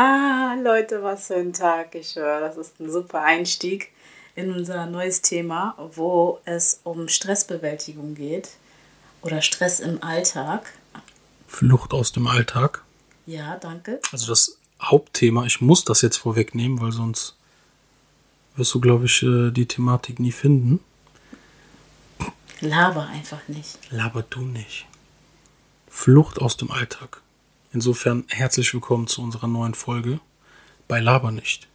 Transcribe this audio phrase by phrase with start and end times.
[0.00, 1.96] Ah, Leute, was für ein Tag.
[1.96, 3.90] Ich höre, das ist ein super Einstieg
[4.36, 8.50] in unser neues Thema, wo es um Stressbewältigung geht
[9.22, 10.72] oder Stress im Alltag.
[11.48, 12.84] Flucht aus dem Alltag.
[13.26, 14.00] Ja, danke.
[14.12, 17.34] Also das Hauptthema, ich muss das jetzt vorwegnehmen, weil sonst
[18.54, 20.78] wirst du, glaube ich, äh, die Thematik nie finden.
[22.60, 23.80] Laber einfach nicht.
[23.90, 24.86] Laber du nicht.
[25.88, 27.20] Flucht aus dem Alltag.
[27.70, 30.20] Insofern herzlich willkommen zu unserer neuen Folge
[30.86, 31.68] bei Laber nicht.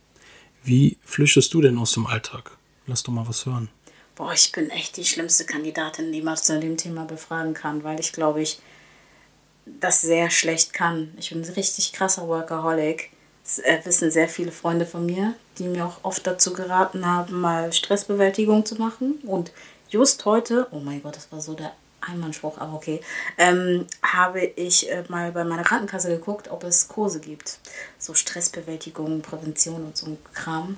[0.63, 2.57] Wie flüchtest du denn aus dem Alltag?
[2.87, 3.69] Lass doch mal was hören.
[4.15, 7.99] Boah, ich bin echt die schlimmste Kandidatin, die man zu dem Thema befragen kann, weil
[7.99, 8.59] ich glaube ich
[9.65, 11.13] das sehr schlecht kann.
[11.17, 13.11] Ich bin ein richtig krasser Workaholic.
[13.43, 17.39] Das äh, wissen sehr viele Freunde von mir, die mir auch oft dazu geraten haben,
[17.39, 19.19] mal Stressbewältigung zu machen.
[19.27, 19.51] Und
[19.89, 21.71] just heute, oh mein Gott, das war so der
[22.07, 23.01] Einmannspruch, aber okay,
[23.37, 27.59] ähm, habe ich äh, mal bei meiner Krankenkasse geguckt, ob es Kurse gibt.
[27.99, 30.77] So Stressbewältigung, Prävention und so ein Kram.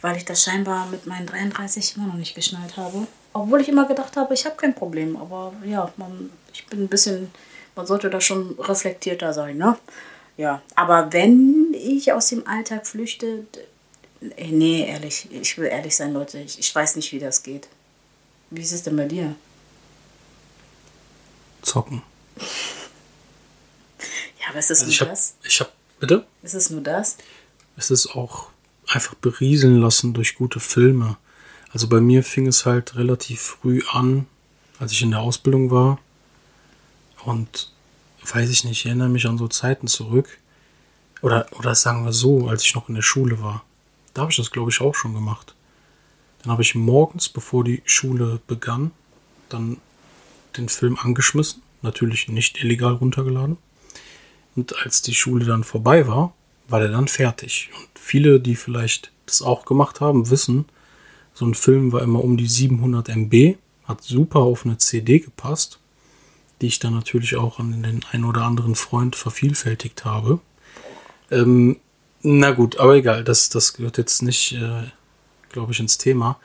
[0.00, 3.06] Weil ich das scheinbar mit meinen 33 immer noch nicht geschnallt habe.
[3.32, 5.16] Obwohl ich immer gedacht habe, ich habe kein Problem.
[5.16, 7.30] Aber ja, man, ich bin ein bisschen,
[7.76, 9.78] man sollte da schon reflektierter sein, ne?
[10.36, 16.12] Ja, aber wenn ich aus dem Alltag flüchte, d- nee, ehrlich, ich will ehrlich sein,
[16.14, 17.68] Leute, ich, ich weiß nicht, wie das geht.
[18.50, 19.34] Wie ist es denn bei dir?
[21.62, 22.02] Zocken.
[24.40, 25.34] Ja, aber ist es Also nur ich habe, das?
[25.44, 26.26] ich habe, bitte?
[26.42, 27.16] Ist es nur das?
[27.76, 28.48] Es ist auch
[28.88, 31.16] einfach berieseln lassen durch gute Filme.
[31.72, 34.26] Also bei mir fing es halt relativ früh an,
[34.78, 35.98] als ich in der Ausbildung war.
[37.24, 37.72] Und
[38.26, 40.38] weiß ich nicht, ich erinnere mich an so Zeiten zurück.
[41.22, 43.64] Oder, oder sagen wir so, als ich noch in der Schule war.
[44.12, 45.54] Da habe ich das, glaube ich, auch schon gemacht.
[46.42, 48.90] Dann habe ich morgens, bevor die Schule begann,
[49.48, 49.78] dann
[50.52, 51.62] den Film angeschmissen.
[51.82, 53.56] Natürlich nicht illegal runtergeladen.
[54.54, 56.34] Und als die Schule dann vorbei war,
[56.68, 57.70] war der dann fertig.
[57.76, 60.66] Und viele, die vielleicht das auch gemacht haben, wissen,
[61.34, 65.78] so ein Film war immer um die 700 MB, hat super auf eine CD gepasst,
[66.60, 70.40] die ich dann natürlich auch an den ein oder anderen Freund vervielfältigt habe.
[71.30, 71.78] Ähm,
[72.22, 74.84] na gut, aber egal, das, das gehört jetzt nicht, äh,
[75.50, 76.38] glaube ich, ins Thema.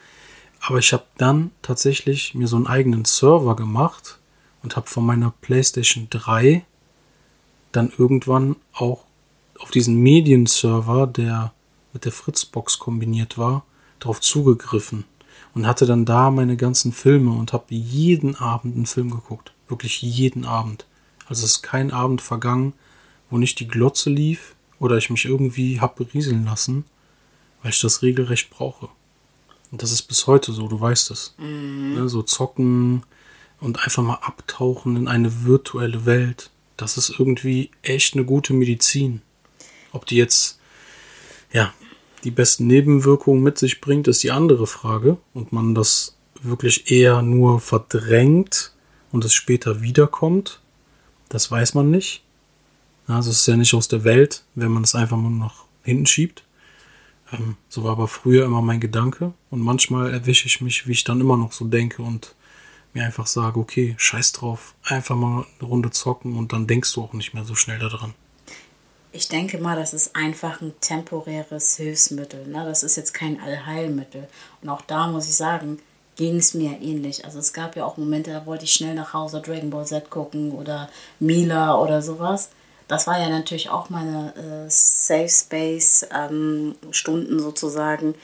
[0.68, 4.20] Aber ich habe dann tatsächlich mir so einen eigenen Server gemacht
[4.64, 6.66] und habe von meiner PlayStation 3
[7.72, 9.06] dann irgendwann auch
[9.60, 11.54] auf diesen Medienserver, der
[11.94, 13.64] mit der Fritzbox kombiniert war,
[14.00, 15.06] darauf zugegriffen
[15.54, 19.54] und hatte dann da meine ganzen Filme und habe jeden Abend einen Film geguckt.
[19.70, 20.86] Wirklich jeden Abend.
[21.30, 22.74] Also es ist kein Abend vergangen,
[23.30, 26.84] wo nicht die Glotze lief oder ich mich irgendwie hab berieseln lassen,
[27.62, 28.90] weil ich das regelrecht brauche.
[29.72, 31.36] Und das ist bis heute so, du weißt es.
[31.96, 33.04] Ne, so zocken
[33.60, 36.52] und einfach mal abtauchen in eine virtuelle Welt.
[36.78, 39.22] Das ist irgendwie echt eine gute Medizin.
[39.92, 40.60] Ob die jetzt,
[41.52, 41.74] ja,
[42.24, 45.18] die besten Nebenwirkungen mit sich bringt, ist die andere Frage.
[45.34, 48.74] Und man das wirklich eher nur verdrängt
[49.12, 50.62] und es später wiederkommt,
[51.30, 52.24] das weiß man nicht.
[53.08, 56.06] Also es ist ja nicht aus der Welt, wenn man es einfach nur nach hinten
[56.06, 56.44] schiebt.
[57.32, 59.34] Ähm, so war aber früher immer mein Gedanke.
[59.50, 62.36] Und manchmal erwische ich mich, wie ich dann immer noch so denke und
[62.94, 67.04] mir einfach sage, okay, scheiß drauf, einfach mal eine Runde zocken und dann denkst du
[67.04, 68.14] auch nicht mehr so schnell daran.
[69.12, 72.46] Ich denke mal, das ist einfach ein temporäres Hilfsmittel.
[72.48, 72.66] Ne?
[72.66, 74.28] Das ist jetzt kein Allheilmittel.
[74.62, 75.80] Und auch da muss ich sagen,
[76.18, 77.24] ging es mir ähnlich.
[77.24, 80.10] Also es gab ja auch Momente, da wollte ich schnell nach Hause Dragon Ball Z
[80.10, 80.90] gucken oder
[81.20, 82.50] Mila oder sowas.
[82.88, 88.16] Das war ja natürlich auch meine äh, Safe Space ähm, Stunden sozusagen.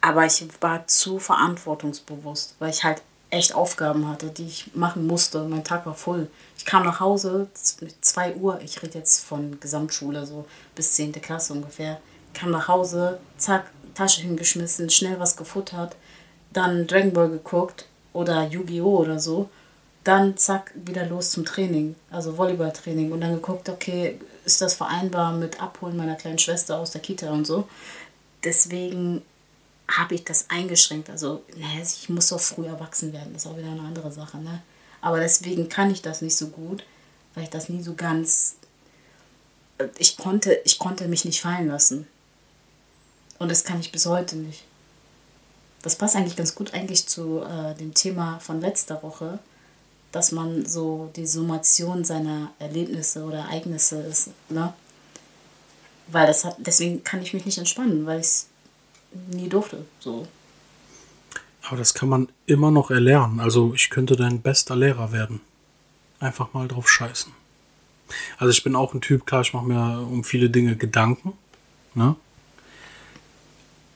[0.00, 5.44] Aber ich war zu verantwortungsbewusst, weil ich halt echt Aufgaben hatte, die ich machen musste.
[5.44, 6.28] Mein Tag war voll.
[6.58, 7.48] Ich kam nach Hause
[7.80, 11.12] mit 2 Uhr, ich rede jetzt von Gesamtschule, so bis 10.
[11.20, 12.00] Klasse ungefähr.
[12.32, 15.96] Kam nach Hause, zack, Tasche hingeschmissen, schnell was gefuttert,
[16.52, 18.98] dann Dragon Ball geguckt oder Yu-Gi-Oh!
[18.98, 19.48] oder so.
[20.04, 23.10] Dann zack, wieder los zum Training, also Volleyballtraining.
[23.10, 27.30] Und dann geguckt, okay, ist das vereinbar mit Abholen meiner kleinen Schwester aus der Kita
[27.30, 27.66] und so.
[28.44, 29.22] Deswegen
[29.88, 31.10] habe ich das eingeschränkt.
[31.10, 34.38] Also, naja, ich muss doch früh erwachsen werden, das ist auch wieder eine andere Sache.
[34.38, 34.62] Ne?
[35.00, 36.84] Aber deswegen kann ich das nicht so gut,
[37.34, 38.56] weil ich das nie so ganz.
[39.98, 42.06] Ich konnte, ich konnte mich nicht fallen lassen.
[43.38, 44.64] Und das kann ich bis heute nicht.
[45.82, 49.38] Das passt eigentlich ganz gut eigentlich zu äh, dem Thema von letzter Woche,
[50.14, 54.30] dass man so die Summation seiner Erlebnisse oder Ereignisse ist.
[54.48, 54.72] Ne?
[56.06, 58.46] Weil das hat, deswegen kann ich mich nicht entspannen, weil ich es
[59.32, 59.84] nie durfte.
[59.98, 60.28] So.
[61.62, 63.40] Aber das kann man immer noch erlernen.
[63.40, 65.40] Also ich könnte dein bester Lehrer werden.
[66.20, 67.32] Einfach mal drauf scheißen.
[68.38, 71.32] Also ich bin auch ein Typ, klar, ich mache mir um viele Dinge Gedanken.
[71.94, 72.14] Ne?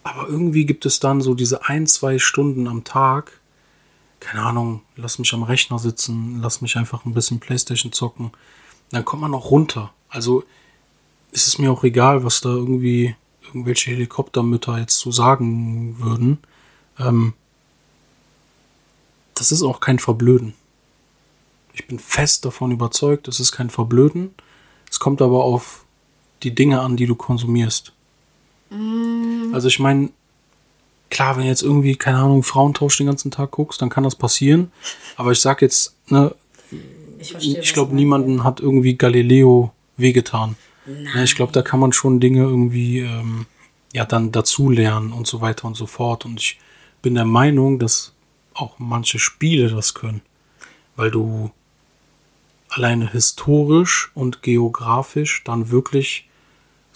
[0.02, 3.37] Aber irgendwie gibt es dann so diese ein, zwei Stunden am Tag,
[4.20, 8.32] keine Ahnung, lass mich am Rechner sitzen, lass mich einfach ein bisschen Playstation zocken.
[8.90, 9.92] Dann kommt man auch runter.
[10.08, 10.44] Also
[11.30, 13.14] ist es mir auch egal, was da irgendwie
[13.46, 16.38] irgendwelche Helikoptermütter jetzt zu sagen würden.
[16.98, 17.34] Ähm,
[19.34, 20.54] das ist auch kein Verblöden.
[21.72, 24.34] Ich bin fest davon überzeugt, es ist kein Verblöden.
[24.90, 25.84] Es kommt aber auf
[26.42, 27.92] die Dinge an, die du konsumierst.
[28.70, 29.54] Mm.
[29.54, 30.10] Also ich meine,
[31.18, 34.70] klar, wenn jetzt irgendwie, keine Ahnung, Frauentausch den ganzen Tag guckst, dann kann das passieren.
[35.16, 36.32] Aber ich sag jetzt, ne,
[37.18, 40.54] ich, ich glaube, niemanden hat irgendwie Galileo wehgetan.
[40.86, 43.46] Ja, ich glaube, da kann man schon Dinge irgendwie ähm,
[43.92, 46.24] ja dann dazulernen und so weiter und so fort.
[46.24, 46.60] Und ich
[47.02, 48.12] bin der Meinung, dass
[48.54, 50.20] auch manche Spiele das können,
[50.94, 51.50] weil du
[52.68, 56.27] alleine historisch und geografisch dann wirklich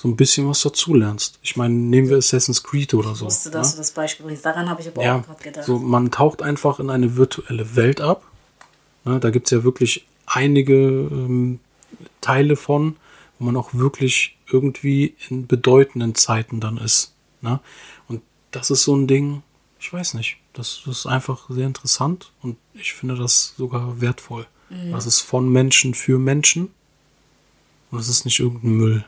[0.02, 1.38] so ein bisschen was dazulernst.
[1.42, 3.26] Ich meine, nehmen wir Assassin's Creed oder so.
[3.26, 3.72] Ich wusste, dass ja?
[3.74, 4.44] du das Beispiel bringst.
[4.44, 5.64] Daran habe ich aber ja, auch gerade gedacht.
[5.64, 8.24] So, man taucht einfach in eine virtuelle Welt ab.
[9.04, 11.60] Ne, da gibt es ja wirklich einige ähm,
[12.20, 12.96] Teile von,
[13.38, 17.12] wo man auch wirklich irgendwie in bedeutenden Zeiten dann ist.
[17.40, 17.60] Ne?
[18.08, 19.44] Und das ist so ein Ding,
[19.78, 24.48] ich weiß nicht, das, das ist einfach sehr interessant und ich finde das sogar wertvoll.
[24.68, 24.90] Mhm.
[24.90, 26.70] Das ist von Menschen für Menschen
[27.92, 29.04] und es ist nicht irgendein Müll.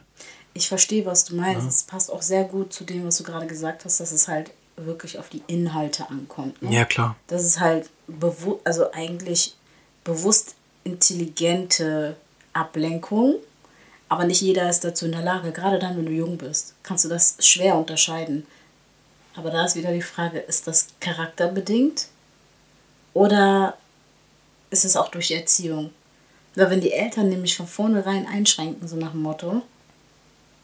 [0.54, 1.66] Ich verstehe, was du meinst.
[1.66, 4.52] Es passt auch sehr gut zu dem, was du gerade gesagt hast, dass es halt
[4.76, 6.62] wirklich auf die Inhalte ankommt.
[6.62, 6.72] Ne?
[6.72, 7.16] Ja, klar.
[7.26, 7.90] Das ist halt
[8.64, 9.56] also eigentlich
[10.04, 10.54] bewusst
[10.84, 12.16] intelligente
[12.52, 13.36] Ablenkung
[14.14, 15.50] aber nicht jeder ist dazu in der Lage.
[15.52, 18.46] Gerade dann, wenn du jung bist, kannst du das schwer unterscheiden.
[19.34, 22.06] Aber da ist wieder die Frage, ist das charakterbedingt
[23.12, 23.76] oder
[24.70, 25.90] ist es auch durch die Erziehung?
[26.54, 29.62] Weil wenn die Eltern nämlich von vornherein einschränken, so nach dem Motto,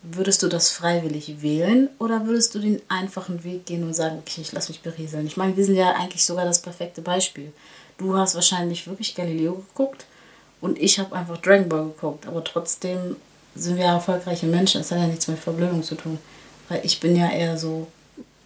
[0.03, 4.41] würdest du das freiwillig wählen oder würdest du den einfachen Weg gehen und sagen, okay,
[4.41, 5.27] ich lass mich berieseln?
[5.27, 7.53] Ich meine, wir sind ja eigentlich sogar das perfekte Beispiel.
[7.99, 10.07] Du hast wahrscheinlich wirklich Galileo geguckt
[10.61, 13.17] und ich habe einfach Dragon Ball geguckt, aber trotzdem
[13.55, 14.81] sind wir erfolgreiche Menschen.
[14.81, 16.19] Das hat ja nichts mit Verblödung zu tun.
[16.69, 17.89] Weil ich bin ja eher so.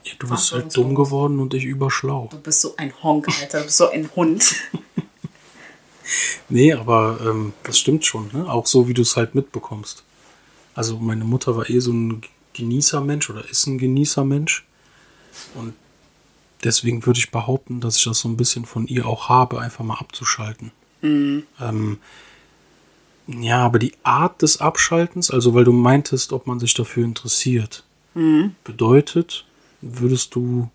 [0.02, 2.28] Ja, du bist halt dumm geworden und ich überschlau.
[2.30, 3.58] Du bist so ein Honk, Alter.
[3.58, 4.54] Du bist so ein Hund.
[6.48, 8.30] nee, aber ähm, das stimmt schon.
[8.32, 8.50] Ne?
[8.50, 10.04] Auch so, wie du es halt mitbekommst.
[10.75, 12.23] Also meine Mutter war eh so ein
[12.55, 14.65] Genießermensch oder ist ein Genießermensch.
[15.55, 15.75] Und
[16.62, 19.85] deswegen würde ich behaupten, dass ich das so ein bisschen von ihr auch habe, einfach
[19.85, 20.73] mal abzuschalten.
[21.03, 21.44] Mhm.
[21.61, 21.99] Ähm,
[23.26, 27.85] ja, aber die Art des Abschaltens, also weil du meintest, ob man sich dafür interessiert,
[28.15, 28.55] mhm.
[28.65, 29.47] bedeutet,
[29.81, 30.71] würdest du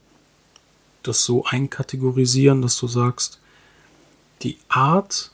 [1.04, 3.40] das so einkategorisieren, dass du sagst,
[4.42, 5.32] die Art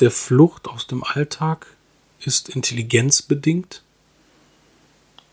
[0.00, 1.66] der Flucht aus dem Alltag
[2.24, 3.82] ist intelligenzbedingt?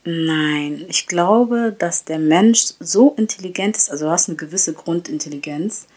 [0.06, 5.88] Nein, ich glaube, dass der Mensch so intelligent ist, also du hast eine gewisse Grundintelligenz,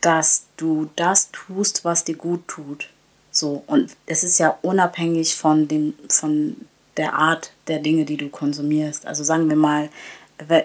[0.00, 2.88] dass du das tust, was dir gut tut.
[3.30, 6.56] So, und es ist ja unabhängig von, dem, von
[6.96, 9.06] der Art der Dinge, die du konsumierst.
[9.06, 9.88] Also sagen wir mal,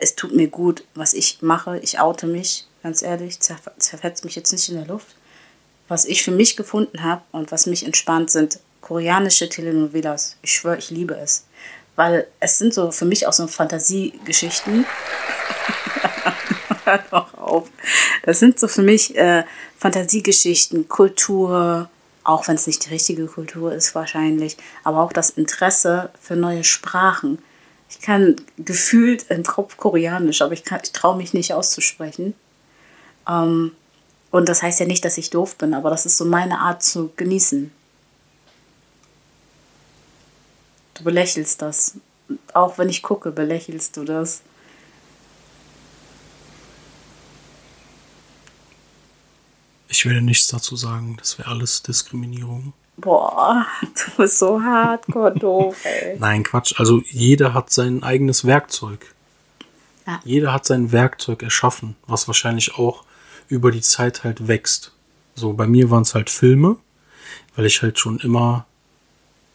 [0.01, 1.79] es tut mir gut, was ich mache.
[1.79, 5.15] Ich oute mich, ganz ehrlich, zerfetzt mich jetzt nicht in der Luft.
[5.87, 10.37] Was ich für mich gefunden habe und was mich entspannt, sind koreanische Telenovelas.
[10.43, 11.45] Ich schwöre, ich liebe es.
[11.95, 14.85] Weil es sind so für mich auch so Fantasiegeschichten.
[16.85, 17.69] Hör doch auf.
[18.23, 19.45] Das sind so für mich äh,
[19.77, 21.89] Fantasiegeschichten, Kultur,
[22.23, 26.63] auch wenn es nicht die richtige Kultur ist wahrscheinlich, aber auch das Interesse für neue
[26.63, 27.39] Sprachen.
[27.89, 32.33] Ich kann gefühlt im Kopf Koreanisch, aber ich, ich traue mich nicht auszusprechen.
[33.29, 33.71] Ähm,
[34.31, 36.83] und das heißt ja nicht, dass ich doof bin, aber das ist so meine Art
[36.83, 37.71] zu genießen.
[40.93, 41.97] Du belächelst das.
[42.53, 44.41] Auch wenn ich gucke, belächelst du das.
[49.87, 51.17] Ich werde nichts dazu sagen.
[51.17, 52.73] Das wäre alles Diskriminierung.
[52.97, 56.15] Boah, du bist so hardcore doof, ey.
[56.19, 56.79] Nein, Quatsch.
[56.79, 59.13] Also jeder hat sein eigenes Werkzeug.
[60.05, 60.19] Ja.
[60.23, 63.03] Jeder hat sein Werkzeug erschaffen, was wahrscheinlich auch
[63.47, 64.91] über die Zeit halt wächst.
[65.35, 66.77] So, bei mir waren es halt Filme,
[67.55, 68.65] weil ich halt schon immer,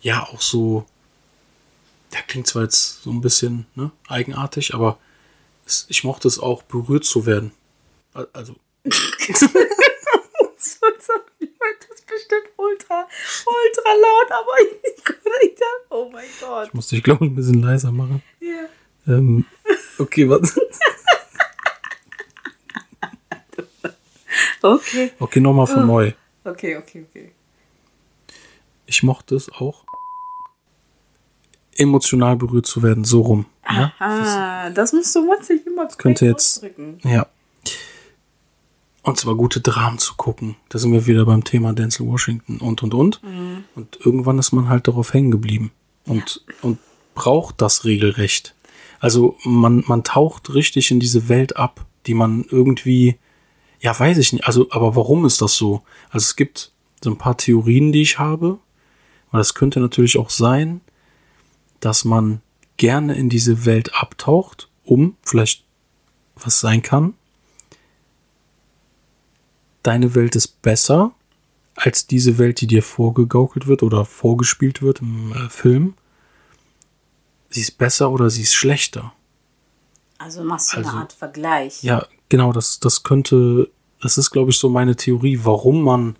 [0.01, 0.87] ja, auch so,
[2.13, 4.99] der klingt zwar jetzt so ein bisschen ne, eigenartig, aber
[5.67, 7.53] es, ich mochte es auch, berührt zu werden.
[8.15, 9.43] Al- Also, Das
[12.01, 13.07] ist bestimmt ultra,
[13.47, 14.95] ultra laut, aber ich
[15.43, 16.69] ich dachte, oh mein Gott.
[16.69, 18.23] ich musste ich glaube ich ein bisschen leiser machen.
[18.41, 18.67] Ja.
[19.07, 19.45] Ähm,
[19.99, 20.59] okay, was?
[24.61, 25.13] Okay.
[25.21, 26.13] Okay, nochmal von neu.
[26.45, 27.31] Okay, okay, okay.
[28.87, 29.85] Ich mochte es auch,
[31.79, 33.47] emotional berührt zu werden, so rum.
[33.71, 33.93] Ja?
[33.99, 36.99] Ah, das musst du mutzig immer könnte jetzt- ausdrücken.
[37.05, 37.27] Ja.
[39.03, 40.57] Und zwar gute Dramen zu gucken.
[40.69, 43.21] Da sind wir wieder beim Thema Denzel Washington und und und.
[43.75, 45.71] Und irgendwann ist man halt darauf hängen geblieben.
[46.05, 46.79] Und, und
[47.15, 48.55] braucht das regelrecht.
[49.01, 53.17] Also man, man taucht richtig in diese Welt ab, die man irgendwie,
[53.81, 54.47] ja, weiß ich nicht.
[54.47, 55.83] Also, aber warum ist das so?
[56.11, 58.59] Also es gibt so ein paar Theorien, die ich habe.
[59.31, 60.81] Weil es könnte natürlich auch sein,
[61.81, 62.41] dass man
[62.77, 65.65] gerne in diese Welt abtaucht, um vielleicht
[66.37, 67.15] was sein kann.
[69.83, 71.13] Deine Welt ist besser
[71.75, 75.95] als diese Welt, die dir vorgegaukelt wird oder vorgespielt wird im äh, Film.
[77.51, 79.13] Sie ist besser oder sie ist schlechter.
[80.19, 81.83] Also machst du Also- eine Art Vergleich.
[81.83, 83.71] Ja, genau, das, das könnte,
[84.01, 86.17] das ist, glaube ich, so meine Theorie, warum man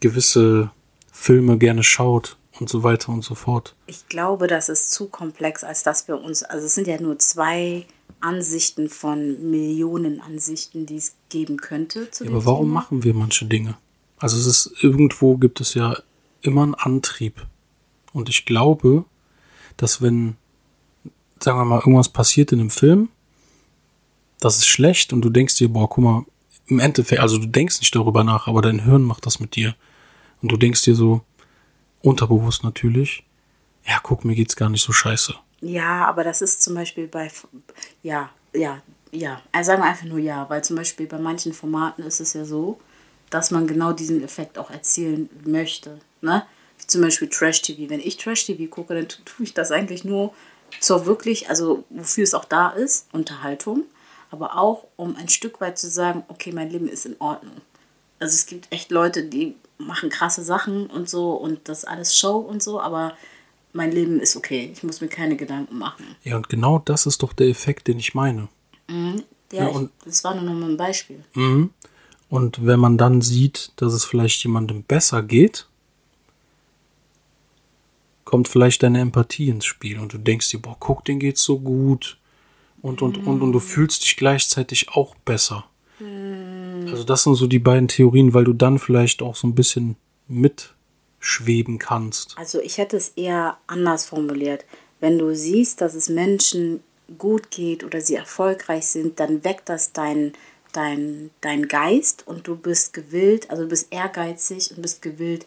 [0.00, 0.70] gewisse
[1.12, 3.74] Filme gerne schaut und so weiter und so fort.
[3.86, 7.18] Ich glaube, das ist zu komplex, als dass wir uns, also es sind ja nur
[7.18, 7.86] zwei
[8.20, 12.08] Ansichten von Millionen Ansichten, die es geben könnte.
[12.20, 12.80] Ja, aber warum Thema.
[12.80, 13.76] machen wir manche Dinge?
[14.18, 15.96] Also es ist irgendwo gibt es ja
[16.40, 17.46] immer einen Antrieb.
[18.12, 19.04] Und ich glaube,
[19.76, 20.36] dass wenn,
[21.40, 23.08] sagen wir mal, irgendwas passiert in einem Film,
[24.40, 26.24] das ist schlecht und du denkst dir, boah, guck mal,
[26.66, 29.74] im Endeffekt, also du denkst nicht darüber nach, aber dein Hirn macht das mit dir.
[30.40, 31.22] Und du denkst dir so,
[32.04, 33.24] unterbewusst natürlich,
[33.86, 35.34] ja, guck, mir geht's gar nicht so scheiße.
[35.60, 37.30] Ja, aber das ist zum Beispiel bei,
[38.02, 38.82] ja, ja,
[39.12, 39.40] ja.
[39.52, 42.44] Also sagen wir einfach nur ja, weil zum Beispiel bei manchen Formaten ist es ja
[42.44, 42.78] so,
[43.30, 45.98] dass man genau diesen Effekt auch erzielen möchte.
[46.20, 46.44] Ne?
[46.78, 47.88] Wie zum Beispiel Trash-TV.
[47.88, 50.34] Wenn ich Trash-TV gucke, dann tu- tue ich das eigentlich nur
[50.80, 53.84] zur wirklich, also wofür es auch da ist, Unterhaltung,
[54.30, 57.56] aber auch um ein Stück weit zu sagen, okay, mein Leben ist in Ordnung.
[58.18, 62.36] Also es gibt echt Leute, die machen krasse Sachen und so und das alles Show
[62.38, 63.16] und so, aber
[63.72, 64.70] mein Leben ist okay.
[64.72, 66.04] Ich muss mir keine Gedanken machen.
[66.22, 68.48] Ja, und genau das ist doch der Effekt, den ich meine.
[68.88, 69.14] Ja,
[69.52, 71.24] Ja, ich, und- das war nur noch mal ein Beispiel.
[71.34, 71.70] Mhm.
[72.30, 75.66] Und wenn man dann sieht, dass es vielleicht jemandem besser geht,
[78.24, 81.58] kommt vielleicht deine Empathie ins Spiel und du denkst dir, boah, guck, den geht's so
[81.60, 82.16] gut.
[82.82, 85.64] Und, und, und, und du fühlst dich gleichzeitig auch besser.
[86.90, 89.96] Also das sind so die beiden Theorien, weil du dann vielleicht auch so ein bisschen
[90.28, 92.36] mitschweben kannst.
[92.36, 94.64] Also ich hätte es eher anders formuliert.
[95.00, 96.80] Wenn du siehst, dass es Menschen
[97.18, 100.32] gut geht oder sie erfolgreich sind, dann weckt das dein,
[100.72, 105.46] dein, dein Geist und du bist gewillt, also du bist ehrgeizig und bist gewillt,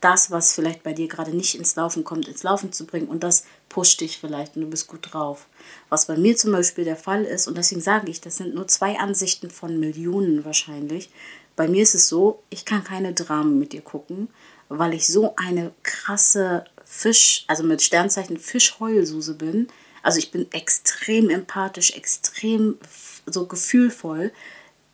[0.00, 3.22] das, was vielleicht bei dir gerade nicht ins Laufen kommt, ins Laufen zu bringen und
[3.22, 5.46] das pusht dich vielleicht und du bist gut drauf.
[5.88, 8.68] Was bei mir zum Beispiel der Fall ist, und deswegen sage ich, das sind nur
[8.68, 11.10] zwei Ansichten von Millionen wahrscheinlich.
[11.56, 14.28] Bei mir ist es so, ich kann keine Dramen mit dir gucken,
[14.68, 19.68] weil ich so eine krasse Fisch, also mit Sternzeichen Fischheulsuse bin.
[20.02, 22.78] Also ich bin extrem empathisch, extrem
[23.26, 24.32] so gefühlvoll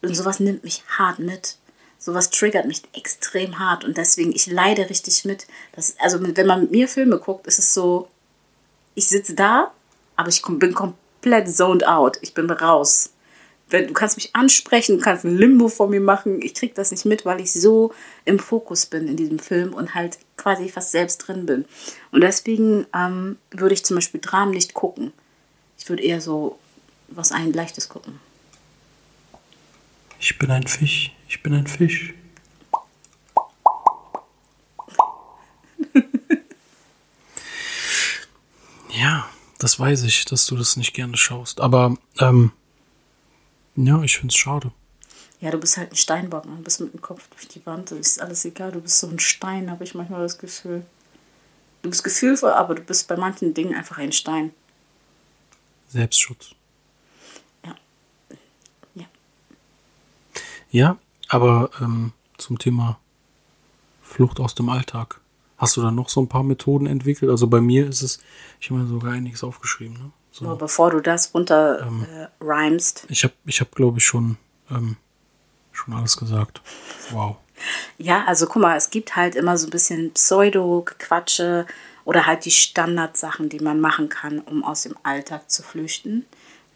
[0.01, 1.59] und sowas nimmt mich hart mit.
[2.03, 5.47] Sowas triggert mich extrem hart und deswegen, ich leide richtig mit.
[5.71, 8.09] Das, also wenn man mit mir Filme guckt, ist es so,
[8.97, 9.71] ich sitze da,
[10.17, 12.19] aber ich bin komplett zoned out.
[12.21, 13.11] Ich bin raus.
[13.71, 16.43] Du kannst mich ansprechen, du kannst ein Limbo vor mir machen.
[16.43, 17.95] Ich krieg das nicht mit, weil ich so
[18.25, 21.67] im Fokus bin in diesem Film und halt quasi fast selbst drin bin.
[22.11, 25.13] Und deswegen ähm, würde ich zum Beispiel Dramen nicht gucken.
[25.79, 26.59] Ich würde eher so
[27.07, 28.19] was ein leichtes gucken.
[30.23, 32.15] Ich bin ein Fisch, ich bin ein Fisch.
[38.91, 41.61] ja, das weiß ich, dass du das nicht gerne schaust.
[41.61, 42.53] Aber, ähm,
[43.75, 44.71] ja, ich find's schade.
[45.41, 46.59] Ja, du bist halt ein Steinbock, man.
[46.59, 47.91] Du bist mit dem Kopf durch die Wand.
[47.91, 48.71] Ist alles egal.
[48.71, 50.87] Du bist so ein Stein, habe ich manchmal das Gefühl.
[51.83, 54.55] Du bist gefühlvoll, aber du bist bei manchen Dingen einfach ein Stein.
[55.89, 56.55] Selbstschutz.
[57.65, 57.75] Ja.
[58.95, 59.07] Ja.
[60.73, 60.97] Ja,
[61.29, 62.99] aber ähm, zum Thema
[64.03, 65.21] Flucht aus dem Alltag.
[65.59, 67.31] Hast du da noch so ein paar Methoden entwickelt?
[67.31, 68.19] Also bei mir ist es,
[68.59, 69.95] ich habe mir sogar einiges aufgeschrieben.
[69.95, 70.11] Ne?
[70.33, 70.47] So.
[70.47, 73.05] Nur bevor du das runter äh, rhymst.
[73.09, 74.39] Ich habe, ich hab, glaube ich, schon,
[74.71, 74.97] ähm,
[75.71, 76.63] schon alles gesagt.
[77.11, 77.37] Wow.
[77.99, 81.67] Ja, also guck mal, es gibt halt immer so ein bisschen Pseudo-Quatsche
[82.05, 86.27] oder halt die Standardsachen, die man machen kann, um aus dem Alltag zu flüchten.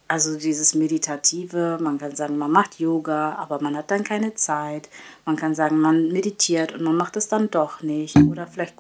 [0.09, 4.89] Also dieses Meditative, man kann sagen, man macht Yoga, aber man hat dann keine Zeit.
[5.25, 8.17] Man kann sagen, man meditiert und man macht es dann doch nicht.
[8.17, 8.75] Oder vielleicht,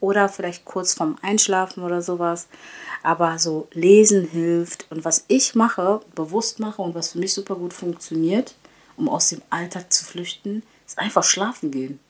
[0.00, 2.48] oder vielleicht kurz vorm Einschlafen oder sowas.
[3.04, 4.86] Aber so lesen hilft.
[4.90, 8.56] Und was ich mache, bewusst mache und was für mich super gut funktioniert,
[8.96, 12.00] um aus dem Alltag zu flüchten, ist einfach schlafen gehen.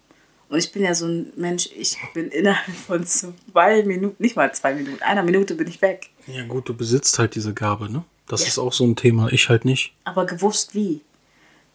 [0.49, 4.55] Und ich bin ja so ein Mensch, ich bin innerhalb von zwei Minuten, nicht mal
[4.55, 6.11] zwei Minuten, einer Minute bin ich weg.
[6.27, 8.05] Ja gut, du besitzt halt diese Gabe, ne?
[8.29, 8.49] Das ja.
[8.49, 9.95] ist auch so ein Thema, ich halt nicht.
[10.05, 11.01] Aber gewusst wie.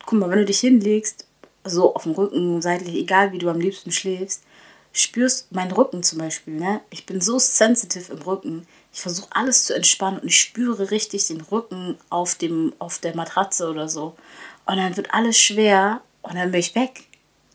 [0.05, 1.25] Guck mal, wenn du dich hinlegst,
[1.63, 4.43] so auf dem Rücken, seitlich, egal wie du am liebsten schläfst,
[4.91, 6.81] spürst meinen Rücken zum Beispiel, ne?
[6.89, 8.65] Ich bin so sensitiv im Rücken.
[8.91, 13.15] Ich versuche alles zu entspannen und ich spüre richtig den Rücken auf, dem, auf der
[13.15, 14.15] Matratze oder so.
[14.65, 17.05] Und dann wird alles schwer und dann bin ich weg.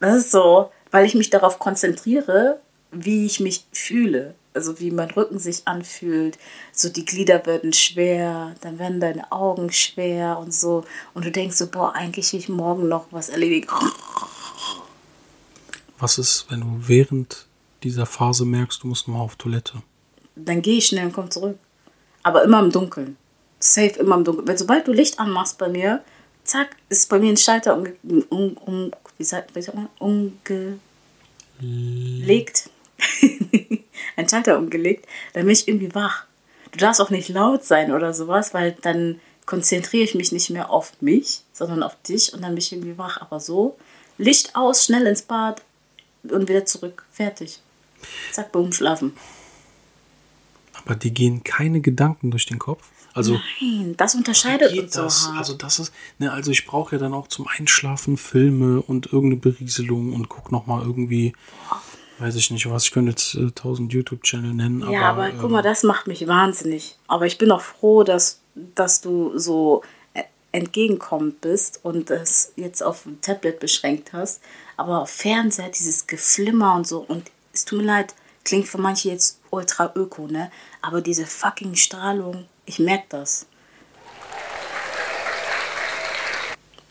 [0.00, 2.60] Das ist so, weil ich mich darauf konzentriere,
[2.92, 4.34] wie ich mich fühle.
[4.54, 6.38] Also wie mein Rücken sich anfühlt.
[6.72, 10.84] So die Glieder werden schwer, dann werden deine Augen schwer und so.
[11.12, 13.68] Und du denkst so, boah, eigentlich will ich morgen noch was erledigen.
[15.98, 17.46] Was ist, wenn du während
[17.82, 19.82] dieser Phase merkst, du musst mal auf Toilette?
[20.36, 21.58] Dann gehe ich schnell und komme zurück.
[22.22, 23.16] Aber immer im Dunkeln.
[23.58, 24.48] Safe immer im Dunkeln.
[24.48, 26.02] Weil sobald du Licht anmachst bei mir,
[26.44, 27.86] zack, ist bei mir ein Schalter um,
[28.28, 30.80] um, um wie sagt, wie sagt man, umgelegt.
[34.16, 36.24] ein Schalter umgelegt, dann bin ich irgendwie wach.
[36.72, 40.70] Du darfst auch nicht laut sein oder sowas, weil dann konzentriere ich mich nicht mehr
[40.70, 43.20] auf mich, sondern auf dich und dann bin ich irgendwie wach.
[43.20, 43.76] Aber so,
[44.18, 45.62] Licht aus, schnell ins Bad
[46.24, 47.04] und wieder zurück.
[47.12, 47.60] Fertig.
[48.32, 49.12] Zack, boom, schlafen.
[50.72, 52.88] Aber die gehen keine Gedanken durch den Kopf?
[53.14, 55.22] Also, Nein, das unterscheidet uns das?
[55.22, 55.38] so hart.
[55.38, 59.40] Also das ist, ne, also ich brauche ja dann auch zum Einschlafen Filme und irgendeine
[59.40, 61.32] Berieselung und guck noch mal irgendwie,
[62.24, 64.90] weiß ich nicht was, ich könnte jetzt äh, tausend YouTube-Channel nennen.
[64.90, 66.96] Ja, aber, aber guck mal, ähm, das macht mich wahnsinnig.
[67.06, 69.82] Aber ich bin auch froh, dass, dass du so
[70.14, 74.40] äh, entgegenkommend bist und es jetzt auf ein Tablet beschränkt hast.
[74.78, 79.10] Aber auf Fernseher, dieses Geflimmer und so, und es tut mir leid, klingt für manche
[79.10, 80.50] jetzt ultra öko, ne?
[80.80, 83.46] Aber diese fucking Strahlung, ich merke das.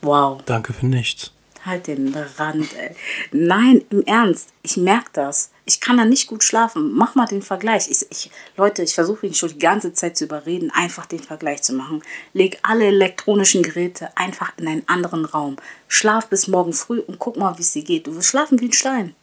[0.02, 0.42] Wow.
[0.46, 1.32] Danke für nichts.
[1.66, 2.94] Halt den Rand, ey.
[3.32, 5.52] Nein, im Ernst, ich merke das.
[5.66, 6.92] Ich kann da nicht gut schlafen.
[6.92, 7.90] Mach mal den Vergleich.
[7.90, 11.62] Ich, ich, Leute, ich versuche ihn schon die ganze Zeit zu überreden, einfach den Vergleich
[11.62, 12.04] zu machen.
[12.34, 15.56] Leg alle elektronischen Geräte einfach in einen anderen Raum.
[15.88, 18.08] Schlaf bis morgen früh und guck mal, wie es dir geht.
[18.08, 19.16] Du wirst schlafen wie ein Stein.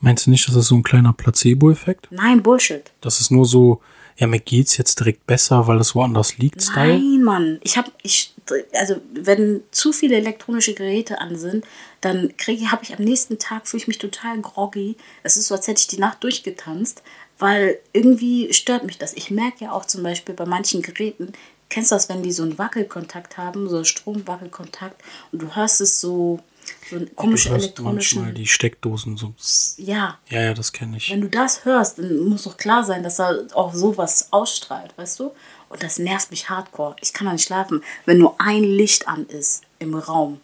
[0.00, 2.08] Meinst du nicht, dass das so ein kleiner Placebo-Effekt?
[2.10, 2.90] Nein, Bullshit.
[3.00, 3.80] Das ist nur so,
[4.20, 6.98] ja, mir geht's jetzt direkt besser, weil es woanders liegt, Style?
[6.98, 7.58] Nein, Mann.
[7.62, 8.34] Ich habe, ich,
[8.74, 11.64] also wenn zu viele elektronische Geräte an sind,
[12.02, 14.96] dann kriege, habe ich am nächsten Tag fühle ich mich total groggy.
[15.22, 17.02] Es ist so, als hätte ich die Nacht durchgetanzt,
[17.38, 19.14] weil irgendwie stört mich das.
[19.14, 21.32] Ich merke ja auch zum Beispiel bei manchen Geräten,
[21.70, 25.00] kennst du das, wenn die so einen Wackelkontakt haben, so einen Stromwackelkontakt
[25.32, 26.40] und du hörst es so
[26.88, 28.16] so ein komische elektronische.
[28.16, 29.34] manchmal die Steckdosen so.
[29.76, 30.18] Ja.
[30.28, 31.10] Ja, ja, das kenne ich.
[31.10, 35.20] Wenn du das hörst, dann muss doch klar sein, dass er auch sowas ausstrahlt, weißt
[35.20, 35.32] du?
[35.68, 36.96] Und das nervt mich hardcore.
[37.00, 37.82] Ich kann da nicht schlafen.
[38.04, 40.40] Wenn nur ein Licht an ist im Raum,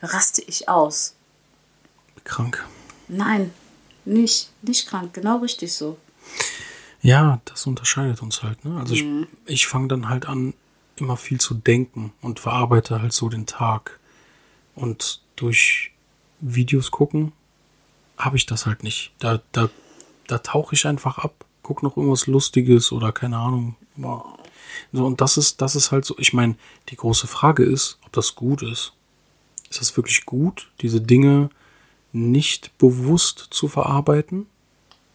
[0.00, 1.14] raste ich aus.
[2.24, 2.64] Krank.
[3.08, 3.52] Nein,
[4.04, 5.98] nicht, nicht krank, genau richtig so.
[7.02, 8.64] Ja, das unterscheidet uns halt.
[8.64, 8.78] Ne?
[8.78, 9.26] Also mhm.
[9.46, 10.54] ich, ich fange dann halt an,
[10.96, 13.98] immer viel zu denken und verarbeite halt so den Tag.
[14.74, 15.92] Und durch
[16.40, 17.32] Videos gucken
[18.16, 19.12] habe ich das halt nicht.
[19.18, 19.70] Da, da,
[20.26, 23.76] da tauche ich einfach ab, guck noch irgendwas Lustiges oder keine Ahnung.
[24.92, 26.56] So, und das ist, das ist halt so, ich meine,
[26.90, 28.92] die große Frage ist, ob das gut ist.
[29.70, 31.50] Ist das wirklich gut, diese Dinge
[32.12, 34.46] nicht bewusst zu verarbeiten?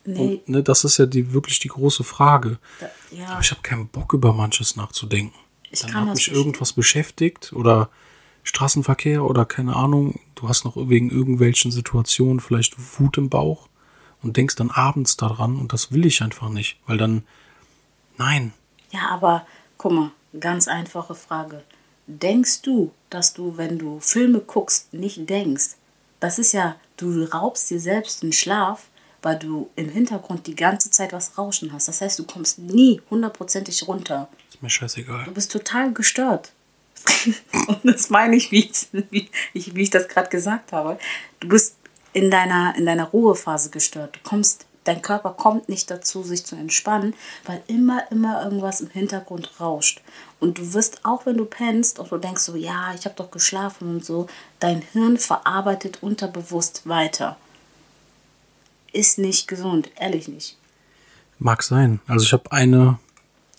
[0.06, 0.18] Nee.
[0.20, 2.58] Und, ne, das ist ja die, wirklich die große Frage.
[2.80, 3.30] Da, ja.
[3.30, 5.38] Aber ich habe keinen Bock, über manches nachzudenken.
[5.72, 7.90] Ich Dann hat mich irgendwas beschäftigt oder
[8.46, 13.68] Straßenverkehr oder keine Ahnung, du hast noch wegen irgendwelchen Situationen vielleicht Wut im Bauch
[14.22, 17.24] und denkst dann abends daran und das will ich einfach nicht, weil dann,
[18.18, 18.54] nein.
[18.92, 19.46] Ja, aber
[19.78, 21.64] guck mal, ganz einfache Frage.
[22.08, 25.76] Denkst du, dass du, wenn du Filme guckst, nicht denkst?
[26.20, 28.90] Das ist ja, du raubst dir selbst den Schlaf,
[29.24, 31.88] weil du im Hintergrund die ganze Zeit was rauschen hast.
[31.88, 34.30] Das heißt, du kommst nie hundertprozentig runter.
[34.50, 35.26] Ist mir scheißegal.
[35.26, 36.54] Du bist total gestört.
[37.68, 40.98] Und das meine ich, wie ich, wie ich, wie ich das gerade gesagt habe.
[41.40, 41.78] Du bist
[42.14, 44.16] in deiner, in deiner Ruhephase gestört.
[44.16, 47.14] Du kommst dein Körper kommt nicht dazu, sich zu entspannen,
[47.46, 50.02] weil immer, immer irgendwas im Hintergrund rauscht.
[50.40, 53.32] Und du wirst auch, wenn du pennst und du denkst so, ja, ich habe doch
[53.32, 54.28] geschlafen und so,
[54.60, 57.38] dein Hirn verarbeitet unterbewusst weiter.
[58.94, 60.58] Ist nicht gesund, ehrlich nicht.
[61.38, 62.00] Mag sein.
[62.08, 63.00] Also ich habe eine,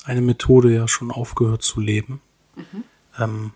[0.04, 2.22] eine Methode ja schon aufgehört zu leben.
[2.54, 2.84] Mhm.
[3.18, 3.52] Ähm,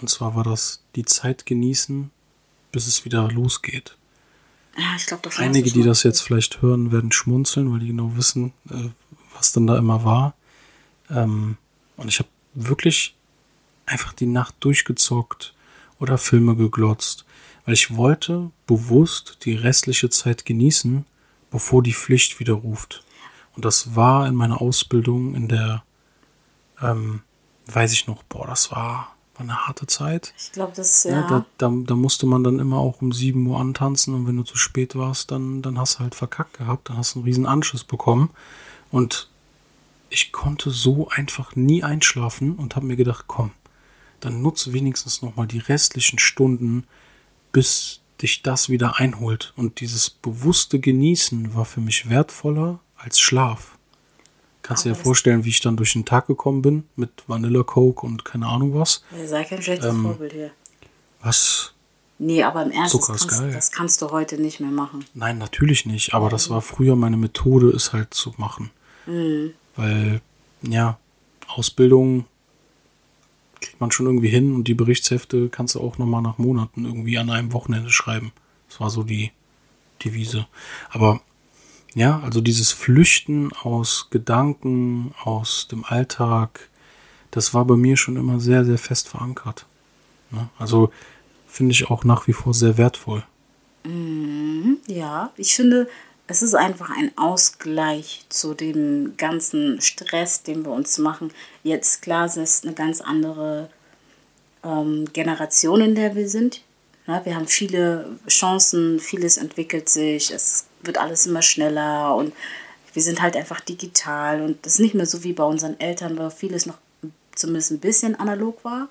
[0.00, 2.10] und zwar war das die Zeit genießen,
[2.72, 3.96] bis es wieder losgeht.
[4.76, 8.16] Ja, ich glaube, das Einige, die das jetzt vielleicht hören, werden schmunzeln, weil die genau
[8.16, 8.88] wissen, äh,
[9.34, 10.34] was denn da immer war.
[11.10, 11.56] Ähm,
[11.96, 13.14] und ich habe wirklich
[13.86, 15.54] einfach die Nacht durchgezockt
[15.98, 17.24] oder Filme geglotzt,
[17.64, 21.04] weil ich wollte bewusst die restliche Zeit genießen,
[21.50, 23.04] bevor die Pflicht wieder ruft.
[23.54, 25.82] Und das war in meiner Ausbildung in der,
[26.80, 27.22] ähm,
[27.74, 30.34] weiß ich noch, boah, das war war eine harte Zeit.
[30.38, 31.12] Ich glaube, das ja.
[31.12, 34.36] ja da, da, da, musste man dann immer auch um 7 Uhr antanzen und wenn
[34.36, 37.24] du zu spät warst, dann, dann hast du halt verkackt gehabt, dann hast du einen
[37.24, 38.30] riesen Anschiss bekommen.
[38.90, 39.28] Und
[40.10, 43.52] ich konnte so einfach nie einschlafen und habe mir gedacht, komm,
[44.20, 46.84] dann nutze wenigstens nochmal die restlichen Stunden,
[47.52, 49.54] bis dich das wieder einholt.
[49.56, 53.78] Und dieses bewusste Genießen war für mich wertvoller als Schlaf.
[54.62, 58.06] Kannst du dir vorstellen, wie ich dann durch den Tag gekommen bin mit Vanilla Coke
[58.06, 59.02] und keine Ahnung was.
[59.16, 60.50] Ja, sei kein schlechtes ähm, Vorbild hier.
[61.22, 61.74] Was?
[62.18, 65.04] Nee, aber im Ernst, das kannst, das kannst, du heute nicht mehr machen.
[65.14, 66.12] Nein, natürlich nicht.
[66.12, 68.70] Aber das war früher meine Methode, es halt zu machen.
[69.06, 69.54] Mhm.
[69.74, 70.20] Weil,
[70.60, 70.98] ja,
[71.48, 72.26] Ausbildung
[73.60, 77.16] kriegt man schon irgendwie hin und die Berichtshefte kannst du auch nochmal nach Monaten irgendwie
[77.16, 78.32] an einem Wochenende schreiben.
[78.68, 79.32] Das war so die
[80.04, 80.46] Devise.
[80.90, 81.20] Aber
[81.94, 86.68] ja, also dieses Flüchten aus Gedanken, aus dem Alltag,
[87.30, 89.66] das war bei mir schon immer sehr, sehr fest verankert.
[90.30, 90.48] Ne?
[90.58, 90.90] Also
[91.46, 93.24] finde ich auch nach wie vor sehr wertvoll.
[93.84, 95.88] Mhm, ja, ich finde,
[96.26, 101.32] es ist einfach ein Ausgleich zu dem ganzen Stress, den wir uns machen.
[101.64, 103.68] Jetzt klar, es ist eine ganz andere
[104.62, 106.62] ähm, Generation, in der wir sind.
[107.10, 112.32] Ja, wir haben viele Chancen, vieles entwickelt sich, es wird alles immer schneller und
[112.92, 116.16] wir sind halt einfach digital und das ist nicht mehr so wie bei unseren Eltern,
[116.16, 116.78] weil vieles noch
[117.34, 118.88] zumindest ein bisschen analog war.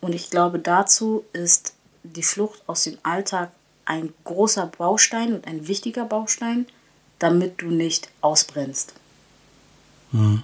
[0.00, 3.52] Und ich glaube, dazu ist die Flucht aus dem Alltag
[3.84, 6.66] ein großer Baustein und ein wichtiger Baustein,
[7.20, 8.94] damit du nicht ausbrennst.
[10.10, 10.42] Mhm.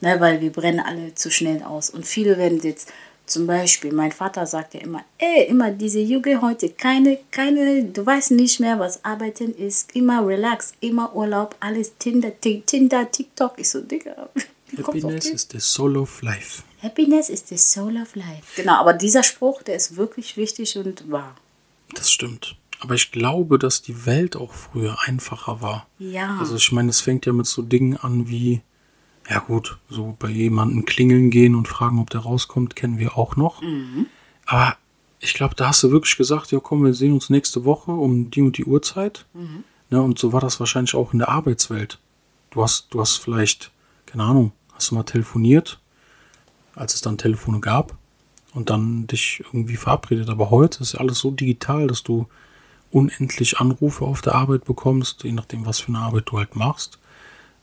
[0.00, 1.90] Ne, weil wir brennen alle zu schnell aus.
[1.90, 2.92] Und viele werden jetzt
[3.26, 8.06] zum Beispiel, mein Vater sagt ja immer, ey, immer diese Jugend heute, keine, keine, du
[8.06, 13.54] weißt nicht mehr, was Arbeiten ist, immer relax, immer Urlaub, alles Tinder, Tinder, TikTok.
[13.58, 14.28] Ich so, Digga.
[14.78, 16.62] Happiness is the soul of life.
[16.82, 18.44] Happiness is the soul of life.
[18.56, 21.34] Genau, aber dieser Spruch, der ist wirklich wichtig und wahr.
[21.94, 22.56] Das stimmt.
[22.80, 25.86] Aber ich glaube, dass die Welt auch früher einfacher war.
[25.98, 26.36] Ja.
[26.38, 28.60] Also ich meine, es fängt ja mit so Dingen an wie
[29.28, 33.36] ja gut, so bei jemandem klingeln gehen und fragen, ob der rauskommt, kennen wir auch
[33.36, 33.62] noch.
[33.62, 34.06] Mhm.
[34.46, 34.76] Aber
[35.20, 38.30] ich glaube, da hast du wirklich gesagt, ja komm, wir sehen uns nächste Woche um
[38.30, 39.26] die und die Uhrzeit.
[39.34, 39.64] Mhm.
[39.90, 41.98] Ne, und so war das wahrscheinlich auch in der Arbeitswelt.
[42.50, 43.70] Du hast, du hast vielleicht,
[44.06, 45.78] keine Ahnung, hast du mal telefoniert,
[46.74, 47.96] als es dann Telefone gab
[48.52, 50.28] und dann dich irgendwie verabredet.
[50.28, 52.26] Aber heute ist ja alles so digital, dass du
[52.90, 56.98] unendlich Anrufe auf der Arbeit bekommst, je nachdem, was für eine Arbeit du halt machst.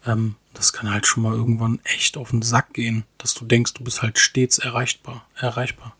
[0.05, 3.73] Ähm, das kann halt schon mal irgendwann echt auf den Sack gehen, dass du denkst,
[3.73, 5.95] du bist halt stets erreichbar, erreichbar.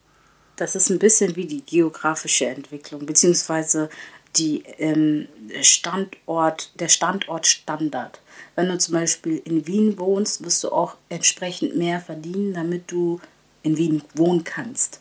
[0.56, 3.90] Das ist ein bisschen wie die geografische Entwicklung, beziehungsweise
[4.36, 5.28] die ähm,
[5.62, 8.22] Standort, der Standortstandard.
[8.56, 13.20] Wenn du zum Beispiel in Wien wohnst, wirst du auch entsprechend mehr verdienen, damit du
[13.64, 15.00] in Wien wohnen kannst.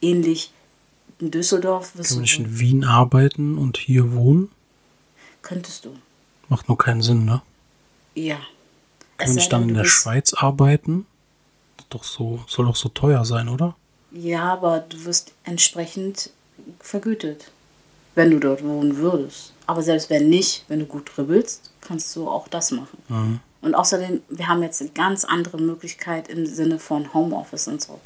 [0.00, 0.52] Ähnlich
[1.18, 2.20] in Düsseldorf wirst Kann du.
[2.20, 4.50] Kann ich in Wien arbeiten und hier wohnen?
[5.40, 5.96] Könntest du.
[6.48, 7.42] Macht nur keinen Sinn, ne?
[8.14, 8.38] Ja.
[9.18, 11.06] Kann ich dann in der Schweiz arbeiten?
[11.90, 13.76] Doch so, soll doch so teuer sein, oder?
[14.10, 16.30] Ja, aber du wirst entsprechend
[16.80, 17.50] vergütet,
[18.14, 19.52] wenn du dort wohnen würdest.
[19.66, 22.98] Aber selbst wenn nicht, wenn du gut dribbelst, kannst du auch das machen.
[23.08, 23.40] Mhm.
[23.62, 28.00] Und außerdem, wir haben jetzt eine ganz andere Möglichkeit im Sinne von Homeoffice und so.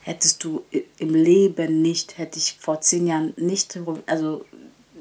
[0.00, 0.64] Hättest du
[0.98, 4.44] im Leben nicht, hätte ich vor zehn Jahren nicht, also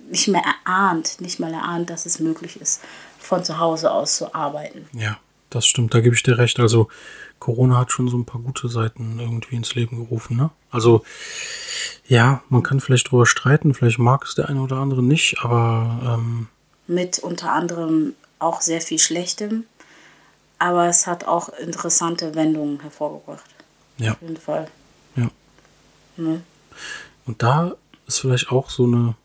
[0.10, 2.82] nicht mehr erahnt, nicht mal erahnt, dass es möglich ist,
[3.20, 4.88] von zu Hause aus zu arbeiten.
[4.94, 5.18] Ja,
[5.50, 6.60] das stimmt, da gebe ich dir recht.
[6.60, 6.88] Also
[7.40, 10.50] Corona hat schon so ein paar gute Seiten irgendwie ins Leben gerufen, ne?
[10.72, 11.04] Also
[12.08, 16.18] ja, man kann vielleicht drüber streiten, vielleicht mag es der eine oder andere nicht, aber
[16.20, 16.48] ähm
[16.88, 19.66] mit unter anderem auch sehr viel Schlechtem,
[20.58, 23.50] aber es hat auch interessante Wendungen hervorgebracht.
[23.98, 24.14] Ja.
[24.14, 24.70] Auf jeden Fall.
[25.16, 25.30] Ja.
[26.16, 26.42] Ne?
[27.26, 27.76] Und da
[28.08, 29.16] ist vielleicht auch so eine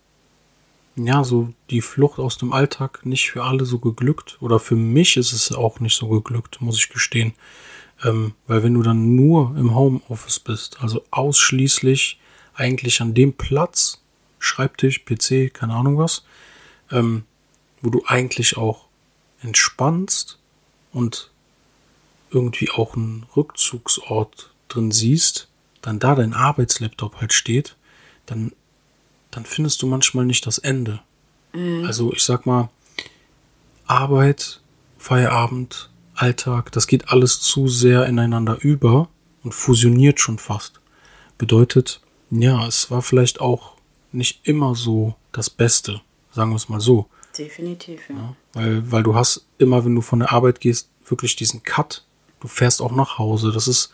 [0.96, 4.36] ja, so die Flucht aus dem Alltag nicht für alle so geglückt.
[4.40, 7.34] Oder für mich ist es auch nicht so geglückt, muss ich gestehen.
[8.04, 12.18] Ähm, weil wenn du dann nur im Homeoffice bist, also ausschließlich
[12.54, 14.00] eigentlich an dem Platz,
[14.38, 16.24] Schreibtisch, PC, keine Ahnung was,
[16.90, 17.24] ähm,
[17.80, 18.86] wo du eigentlich auch
[19.40, 20.38] entspannst
[20.92, 21.30] und
[22.30, 25.48] irgendwie auch einen Rückzugsort drin siehst,
[25.80, 27.76] dann da dein Arbeitslaptop halt steht,
[28.26, 28.52] dann,
[29.32, 31.00] dann findest du manchmal nicht das Ende.
[31.52, 31.84] Mhm.
[31.84, 32.70] Also ich sag mal,
[33.86, 34.60] Arbeit,
[34.98, 39.08] Feierabend, Alltag, das geht alles zu sehr ineinander über
[39.42, 40.80] und fusioniert schon fast.
[41.38, 43.72] Bedeutet, ja, es war vielleicht auch
[44.12, 47.08] nicht immer so das Beste, sagen wir es mal so.
[47.36, 48.14] Definitiv, ja.
[48.14, 48.36] ja.
[48.52, 52.04] weil, weil du hast immer, wenn du von der Arbeit gehst, wirklich diesen Cut.
[52.40, 53.52] Du fährst auch nach Hause.
[53.52, 53.92] Das ist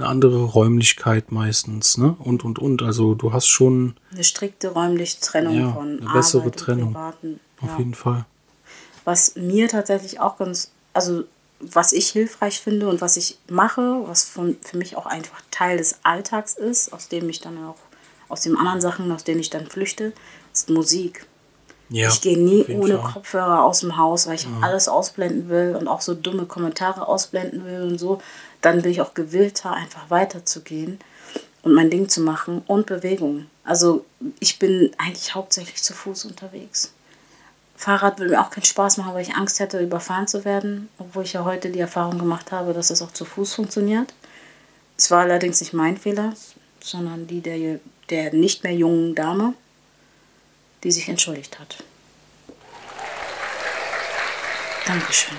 [0.00, 2.16] eine andere Räumlichkeit meistens, ne?
[2.18, 2.82] Und und und.
[2.82, 6.88] Also du hast schon eine strikte räumliche Trennung ja, von eine bessere Arbeit Trennung.
[6.88, 7.40] und Privaten.
[7.60, 7.78] Auf ja.
[7.78, 8.24] jeden Fall.
[9.04, 11.24] Was mir tatsächlich auch ganz, also
[11.60, 15.76] was ich hilfreich finde und was ich mache, was von, für mich auch einfach Teil
[15.76, 17.76] des Alltags ist, aus dem ich dann auch,
[18.28, 20.12] aus den anderen Sachen, aus denen ich dann flüchte,
[20.52, 21.26] ist Musik.
[21.90, 23.12] Ja, ich gehe nie ohne Fall.
[23.12, 27.64] Kopfhörer aus dem Haus, weil ich alles ausblenden will und auch so dumme Kommentare ausblenden
[27.64, 28.22] will und so.
[28.60, 31.00] Dann bin ich auch gewillter, einfach weiterzugehen
[31.62, 33.46] und mein Ding zu machen und Bewegung.
[33.64, 34.04] Also
[34.38, 36.92] ich bin eigentlich hauptsächlich zu Fuß unterwegs.
[37.76, 41.24] Fahrrad würde mir auch keinen Spaß machen, weil ich Angst hätte, überfahren zu werden, obwohl
[41.24, 44.12] ich ja heute die Erfahrung gemacht habe, dass es auch zu Fuß funktioniert.
[44.96, 46.34] Es war allerdings nicht mein Fehler,
[46.80, 49.54] sondern die der, der nicht mehr jungen Dame,
[50.84, 51.82] die sich entschuldigt hat.
[54.86, 55.36] Dankeschön.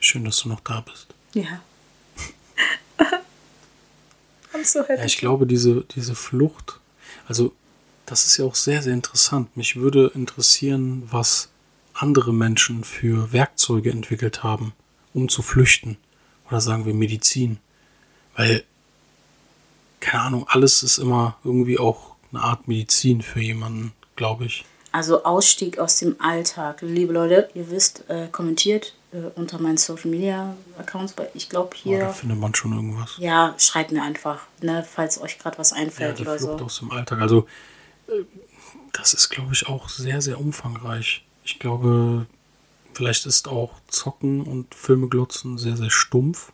[0.00, 1.08] Schön, dass du noch da bist.
[1.34, 1.62] Ja.
[4.64, 4.80] So.
[4.80, 6.80] Ja, ich glaube, diese, diese Flucht,
[7.28, 7.54] also
[8.06, 9.56] das ist ja auch sehr, sehr interessant.
[9.56, 11.48] Mich würde interessieren, was
[11.92, 14.72] andere Menschen für Werkzeuge entwickelt haben,
[15.14, 15.96] um zu flüchten.
[16.48, 17.58] Oder sagen wir Medizin.
[18.34, 18.64] Weil,
[20.00, 24.64] keine Ahnung, alles ist immer irgendwie auch eine Art Medizin für jemanden, glaube ich.
[24.92, 26.78] Also Ausstieg aus dem Alltag.
[26.82, 31.14] Liebe Leute, ihr wisst, äh, kommentiert äh, unter meinen Social Media Accounts.
[31.16, 33.16] Weil ich glaube Oh, da hier, findet man schon irgendwas.
[33.18, 36.64] ja, schreibt mir einfach, ne, falls euch gerade was Ja, einfällt die oder Flucht so.
[36.64, 37.20] aus dem Alltag.
[37.20, 37.46] Also,
[38.08, 38.22] äh,
[38.92, 41.22] das ist, glaube ich, auch sehr, sehr umfangreich.
[41.44, 42.26] Ich glaube,
[42.94, 46.50] vielleicht ist auch Zocken und Filme glotzen sehr, sehr stumpf.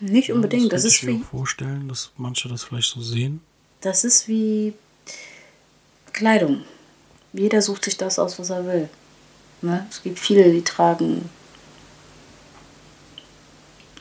[0.00, 0.70] Nicht unbedingt.
[0.72, 3.40] Das, könnte ist ich mir vorstellen, dass manche das vielleicht so sehen.
[3.86, 4.74] Das ist wie
[6.12, 6.64] Kleidung.
[7.32, 8.88] Jeder sucht sich das aus, was er will.
[9.62, 9.86] Ne?
[9.90, 11.28] Es gibt viele, die tragen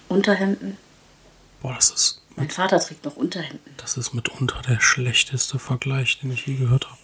[0.07, 0.77] Unterhemden.
[1.61, 3.73] Boah, das ist, Mein Vater trägt noch Unterhemden.
[3.77, 6.97] das ist mitunter der schlechteste Vergleich, den ich je gehört habe.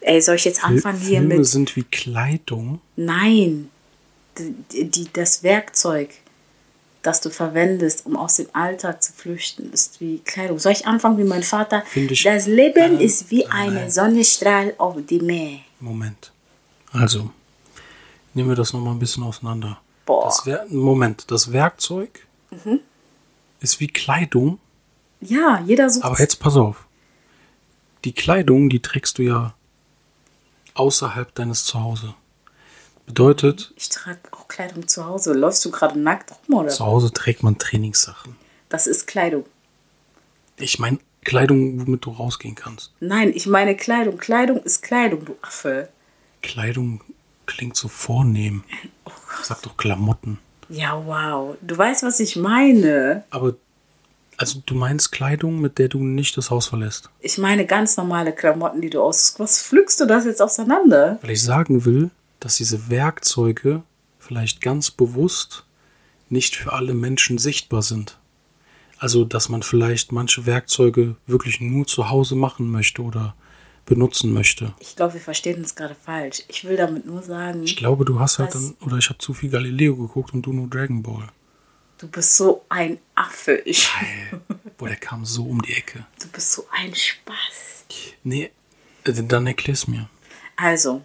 [0.00, 1.46] Ey, soll ich jetzt anfangen Fil- hier Filme mit.
[1.46, 2.80] sind wie Kleidung.
[2.96, 3.70] Nein.
[4.72, 6.10] Die, die, das Werkzeug,
[7.02, 10.58] das du verwendest, um aus dem Alltag zu flüchten, ist wie Kleidung.
[10.58, 11.82] Soll ich anfangen wie mein Vater?
[11.86, 15.60] Finde ich- das Leben Äh, ist wie ein Sonnenstrahl auf dem Meer.
[15.80, 16.32] Moment.
[16.92, 17.30] Also,
[18.34, 19.80] nehmen wir das nochmal ein bisschen auseinander.
[20.04, 20.24] Boah.
[20.24, 22.80] Das Wer Moment, das Werkzeug Mhm.
[23.60, 24.58] ist wie Kleidung,
[25.20, 26.04] Ja, jeder sucht.
[26.04, 26.86] aber jetzt pass auf.
[28.04, 29.54] Die Kleidung, die trägst du ja
[30.74, 32.14] außerhalb deines Zuhause.
[33.06, 34.18] Bedeutet, Ich trage
[34.50, 35.32] Kleidung zu Hause.
[35.32, 36.68] Läufst du gerade nackt rum oder?
[36.68, 38.36] zu Hause trägt man Trainingssachen.
[38.68, 39.46] Das ist Kleidung.
[40.58, 42.92] Ich meine Kleidung, womit du rausgehen kannst.
[43.00, 44.18] Nein, ich meine Kleidung.
[44.18, 45.88] Kleidung ist Kleidung, du Affe.
[46.42, 47.00] Kleidung
[47.46, 48.64] klingt so vornehm.
[49.04, 49.10] Oh
[49.42, 50.38] Sag doch Klamotten.
[50.68, 51.56] Ja, wow.
[51.62, 53.24] Du weißt, was ich meine.
[53.30, 53.54] Aber,
[54.36, 57.10] also du meinst Kleidung, mit der du nicht das Haus verlässt.
[57.20, 59.34] Ich meine ganz normale Klamotten, die du aus.
[59.38, 61.18] Was pflückst du das jetzt auseinander?
[61.22, 63.82] Weil ich sagen will, dass diese Werkzeuge
[64.30, 65.64] vielleicht ganz bewusst
[66.28, 68.16] nicht für alle Menschen sichtbar sind.
[68.96, 73.34] Also, dass man vielleicht manche Werkzeuge wirklich nur zu Hause machen möchte oder
[73.86, 74.72] benutzen möchte.
[74.78, 76.44] Ich glaube, wir verstehen uns gerade falsch.
[76.46, 79.34] Ich will damit nur sagen, Ich glaube, du hast halt dann, oder ich habe zu
[79.34, 81.26] viel Galileo geguckt und du nur Dragon Ball.
[81.98, 83.56] du bist so ein Affe.
[83.64, 83.88] Ich,
[84.78, 86.06] Boah, der kam so um die Ecke.
[86.22, 87.86] du bist so ein Spaß.
[88.22, 88.52] Nee,
[89.02, 90.08] äh, dann erklär's mir.
[90.54, 91.02] Also,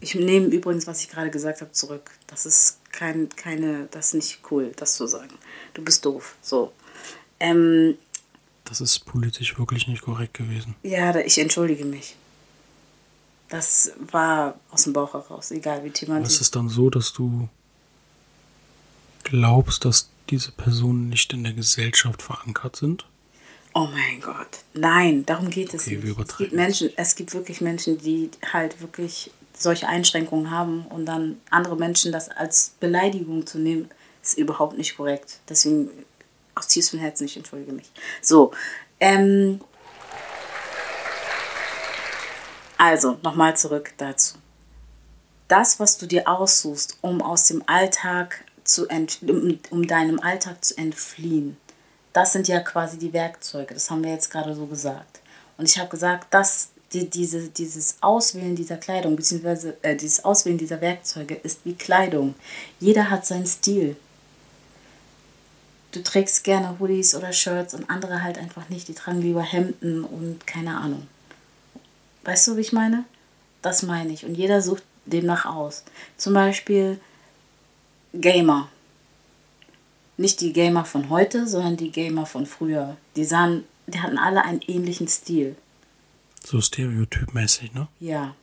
[0.00, 2.10] ich nehme übrigens, was ich gerade gesagt habe, zurück.
[2.26, 5.34] Das ist kein, keine, das ist nicht cool, das zu sagen.
[5.74, 6.36] Du bist doof.
[6.42, 6.72] So.
[7.40, 7.96] Ähm,
[8.64, 10.74] Das ist politisch wirklich nicht korrekt gewesen.
[10.82, 12.16] ja, ich entschuldige mich.
[13.48, 17.48] Das war aus dem Bauch heraus, egal wie Aber ist es dann so, dass du
[19.24, 23.06] glaubst, dass diese Personen nicht in der Gesellschaft verankert sind?
[23.74, 24.48] Oh mein Gott.
[24.74, 26.02] Nein, darum geht es Okay, nicht.
[26.02, 30.86] wir Es gibt übertreiben Menschen, es gibt wirklich Menschen, die halt wirklich solche Einschränkungen haben
[30.86, 33.90] und dann andere Menschen das als Beleidigung zu nehmen,
[34.22, 35.40] ist überhaupt nicht korrekt.
[35.48, 35.90] Deswegen
[36.54, 37.90] aus tiefstem Herzen, ich entschuldige mich.
[38.22, 38.52] So,
[39.00, 39.60] ähm,
[42.76, 44.36] also nochmal zurück dazu.
[45.48, 50.76] Das, was du dir aussuchst, um aus dem Alltag zu um, um deinem Alltag zu
[50.76, 51.56] entfliehen,
[52.12, 53.74] das sind ja quasi die Werkzeuge.
[53.74, 55.20] Das haben wir jetzt gerade so gesagt.
[55.56, 60.58] Und ich habe gesagt, dass die, diese, dieses Auswählen dieser Kleidung, beziehungsweise äh, dieses Auswählen
[60.58, 62.34] dieser Werkzeuge ist wie Kleidung.
[62.80, 63.96] Jeder hat seinen Stil.
[65.92, 68.88] Du trägst gerne Hoodies oder Shirts und andere halt einfach nicht.
[68.88, 71.06] Die tragen lieber Hemden und keine Ahnung.
[72.24, 73.04] Weißt du, wie ich meine?
[73.62, 74.24] Das meine ich.
[74.24, 75.84] Und jeder sucht demnach aus.
[76.16, 77.00] Zum Beispiel
[78.12, 78.68] Gamer.
[80.16, 82.96] Nicht die Gamer von heute, sondern die Gamer von früher.
[83.16, 85.56] Die sahen, die hatten alle einen ähnlichen Stil.
[86.50, 87.88] So stereotypmäßig, ne?
[88.00, 88.34] Ja.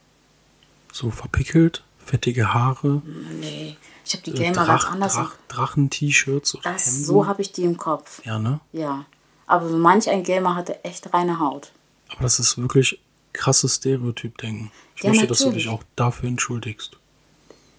[0.94, 3.02] So verpickelt, fettige Haare,
[3.40, 3.78] Nee.
[4.06, 5.16] Ich habe die äh, Gamer ganz Drach, anders.
[5.16, 7.06] im- Drach, Drachen-T-Shirts oder Das, Hemden.
[7.06, 8.22] so habe ich die im Kopf.
[8.24, 8.60] ja, ne?
[8.74, 9.06] Ja.
[9.48, 11.72] Aber manch ein Gamer hatte echt reine Haut.
[12.10, 13.00] Aber das ist wirklich
[13.34, 14.72] krasses Stereotyp-Denken.
[14.96, 15.64] Ich Ja, möchte, dass du natürlich.
[15.66, 16.98] dich auch dafür entschuldigst.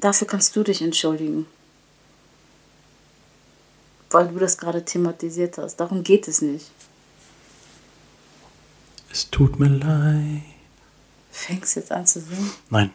[0.00, 1.46] Dafür kannst du dich entschuldigen.
[4.10, 5.76] Weil du das gerade thematisiert hast.
[5.76, 6.66] Darum geht es nicht.
[9.10, 10.42] Es tut mir leid.
[11.30, 12.50] Fängst jetzt an zu singen?
[12.70, 12.90] Nein.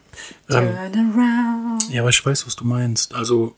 [0.49, 1.89] Ähm, Turn around.
[1.91, 3.13] ja, aber ich weiß, was du meinst.
[3.13, 3.55] Also,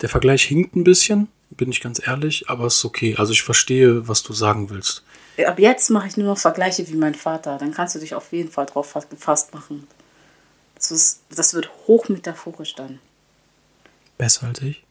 [0.00, 3.16] der Vergleich hinkt ein bisschen, bin ich ganz ehrlich, aber es ist okay.
[3.16, 5.02] Also, ich verstehe, was du sagen willst.
[5.44, 7.58] Ab jetzt mache ich nur noch Vergleiche wie mein Vater.
[7.58, 9.86] Dann kannst du dich auf jeden Fall drauf gefasst machen.
[10.76, 13.00] Das, ist, das wird hochmetaphorisch dann.
[14.16, 14.82] Besser als ich?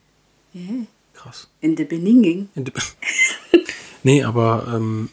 [0.54, 0.86] Yeah.
[1.14, 1.48] Krass.
[1.62, 2.50] In der Beninging.
[2.56, 2.74] In de-
[4.04, 5.10] nee, aber ähm,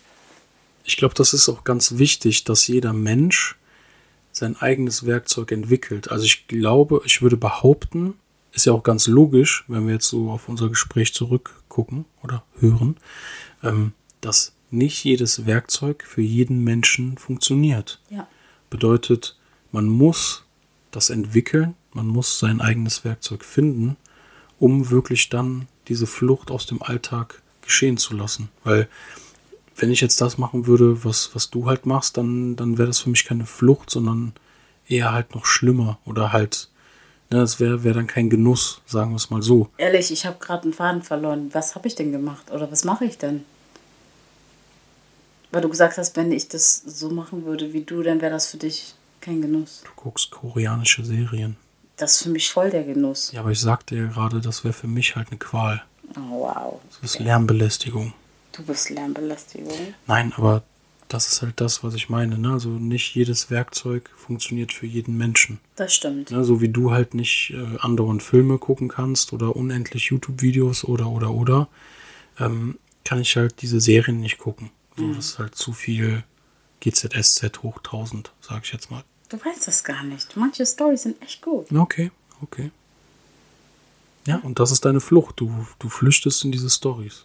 [0.85, 3.57] ich glaube, das ist auch ganz wichtig, dass jeder Mensch
[4.33, 6.11] sein eigenes Werkzeug entwickelt.
[6.11, 8.15] Also ich glaube, ich würde behaupten,
[8.53, 12.97] ist ja auch ganz logisch, wenn wir jetzt so auf unser Gespräch zurückgucken oder hören,
[13.63, 18.01] ähm, dass nicht jedes Werkzeug für jeden Menschen funktioniert.
[18.11, 18.27] Ja.
[18.71, 19.37] Bedeutet,
[19.71, 20.45] man muss
[20.91, 23.97] das entwickeln, man muss sein eigenes Werkzeug finden,
[24.59, 28.49] um wirklich dann diese Flucht aus dem Alltag geschehen zu lassen.
[28.65, 28.89] Weil
[29.77, 33.01] wenn ich jetzt das machen würde, was, was du halt machst, dann, dann wäre das
[33.01, 34.33] für mich keine Flucht, sondern
[34.89, 36.69] eher halt noch schlimmer oder halt,
[37.31, 39.69] ne, das wäre wär dann kein Genuss, sagen wir es mal so.
[39.79, 41.51] Ehrlich, ich habe gerade einen Faden verloren.
[41.53, 42.51] Was habe ich denn gemacht?
[42.51, 43.45] Oder was mache ich denn?
[45.51, 48.47] Weil du gesagt hast, wenn ich das so machen würde wie du, dann wäre das
[48.49, 49.83] für dich kein Genuss.
[49.85, 51.57] Du guckst koreanische Serien.
[51.97, 53.33] Das ist für mich voll der Genuss.
[53.33, 55.83] Ja, aber ich sagte ja gerade, das wäre für mich halt eine Qual.
[56.17, 56.81] Oh, wow.
[57.01, 58.15] Das ist Lärmbelästigung.
[58.53, 59.95] Du bist Lärmbelästigung.
[60.07, 60.63] Nein, aber
[61.09, 62.39] das ist halt das, was ich meine.
[62.39, 62.53] Ne?
[62.53, 65.61] Also nicht jedes Werkzeug funktioniert für jeden Menschen.
[65.77, 66.31] Das stimmt.
[66.31, 66.45] Ne?
[66.45, 71.31] So wie du halt nicht äh, andauernd Filme gucken kannst oder unendlich YouTube-Videos oder oder
[71.31, 71.69] oder,
[72.39, 74.71] ähm, kann ich halt diese Serien nicht gucken.
[74.97, 76.25] So, Das ist halt zu viel
[76.81, 79.05] GZSZ hoch 1000, sag ich jetzt mal.
[79.29, 80.37] Du weißt das gar nicht.
[80.37, 81.73] Manche Storys sind echt gut.
[81.73, 82.11] Okay,
[82.43, 82.71] okay.
[84.27, 85.41] Ja, und das ist deine Flucht.
[85.41, 87.25] Du, du flüchtest in diese Stories.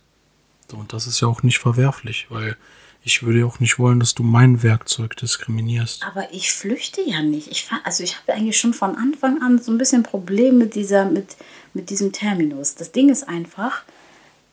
[0.74, 2.58] Und das ist ja auch nicht verwerflich, weil
[3.04, 6.04] ich würde ja auch nicht wollen, dass du mein Werkzeug diskriminierst.
[6.04, 7.48] Aber ich flüchte ja nicht.
[7.50, 11.06] Ich also ich habe eigentlich schon von Anfang an so ein bisschen Problem mit dieser,
[11.06, 11.38] mit,
[11.74, 12.76] mit diesem Terminus.
[12.76, 13.84] Das Ding ist einfach,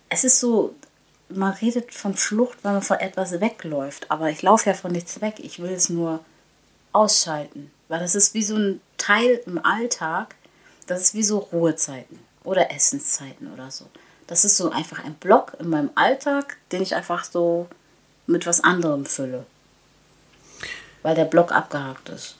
[0.08, 0.74] es ist so,
[1.28, 4.10] man redet von Flucht, wenn man von etwas wegläuft.
[4.10, 5.36] Aber ich laufe ja von nichts weg.
[5.38, 6.24] Ich will es nur
[6.92, 7.70] ausschalten.
[7.88, 10.36] Weil das ist wie so ein Teil im Alltag.
[10.86, 13.86] Das ist wie so Ruhezeiten oder Essenszeiten oder so.
[14.26, 17.68] Das ist so einfach ein Block in meinem Alltag, den ich einfach so
[18.26, 19.44] mit was anderem fülle.
[21.02, 22.36] Weil der Block abgehakt ist.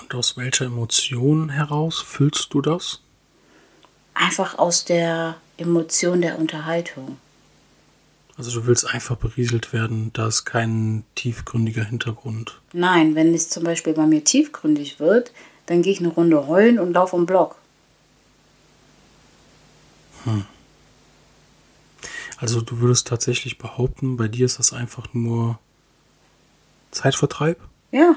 [0.00, 3.00] Und aus welcher Emotion heraus fühlst du das?
[4.12, 7.18] Einfach aus der Emotion der Unterhaltung.
[8.36, 12.60] Also du willst einfach berieselt werden, da ist kein tiefgründiger Hintergrund.
[12.72, 15.32] Nein, wenn es zum Beispiel bei mir tiefgründig wird,
[15.66, 17.56] dann gehe ich eine Runde heulen und laufe um Block.
[22.38, 25.58] Also du würdest tatsächlich behaupten, bei dir ist das einfach nur
[26.90, 27.60] Zeitvertreib?
[27.92, 28.16] Ja,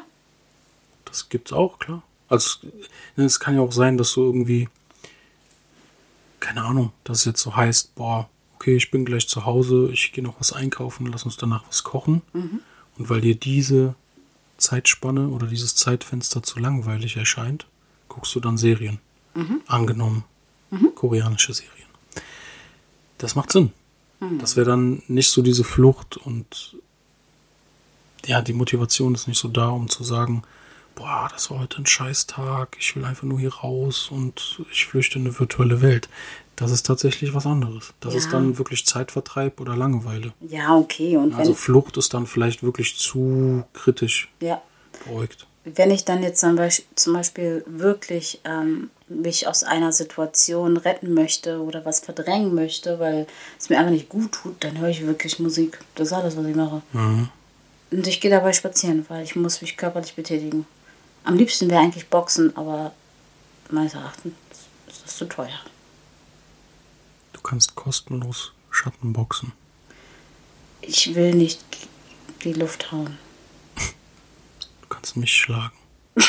[1.05, 2.03] Das gibt's auch, klar.
[2.27, 2.59] Also
[3.17, 4.67] es- es kann ja auch sein, dass du irgendwie,
[6.39, 10.11] keine Ahnung, dass es jetzt so heißt, boah, okay, ich bin gleich zu Hause, ich
[10.11, 12.21] gehe noch was einkaufen, lass uns danach was kochen.
[12.97, 13.95] Und weil dir diese
[14.57, 17.65] Zeitspanne oder dieses Zeitfenster zu langweilig erscheint,
[18.09, 18.99] guckst du dann Serien.
[19.67, 20.23] Angenommen,
[20.95, 21.87] koreanische Serien.
[23.17, 23.71] Das macht Sinn.
[24.39, 26.75] Das wäre dann nicht so diese Flucht und
[28.25, 30.43] ja, die Motivation ist nicht so da, um zu sagen,
[30.95, 35.19] boah, das war heute ein Scheißtag, ich will einfach nur hier raus und ich flüchte
[35.19, 36.09] in eine virtuelle Welt.
[36.55, 37.93] Das ist tatsächlich was anderes.
[37.99, 38.19] Das Ja.
[38.19, 40.33] ist dann wirklich Zeitvertreib oder Langeweile.
[40.41, 41.15] Ja, okay.
[41.15, 44.59] Und Also Flucht ist dann vielleicht wirklich zu kritisch ja,
[45.05, 45.45] beäugt.
[45.63, 51.13] wenn ich dann jetzt zum Beispiel, zum Beispiel wirklich ähm, mich aus einer Situation retten
[51.13, 53.25] möchte oder was verdrängen möchte, weil
[53.57, 55.79] es mir einfach nicht gut tut, dann höre ich wirklich Musik.
[55.95, 56.81] Das ist alles, was ich mache.
[56.93, 60.65] Und ich gehe dabei spazieren, weil ich muss mich körperlich betätigen.
[61.23, 62.93] Am liebsten wäre eigentlich Boxen, aber
[63.69, 64.33] meines Erachtens
[64.87, 65.59] ist das zu teuer.
[67.33, 69.53] Du kannst kostenlos Schatten boxen.
[70.81, 71.61] Ich will nicht
[72.43, 73.17] die Luft hauen.
[73.75, 75.75] Du kannst mich schlagen.